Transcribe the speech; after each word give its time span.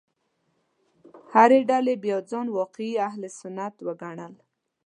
هرې 1.33 1.59
ډلې 1.69 1.95
بیا 2.03 2.17
ځان 2.31 2.47
واقعي 2.57 2.93
اهل 3.07 3.23
سنت 3.39 3.75
وګڼل. 3.87 4.33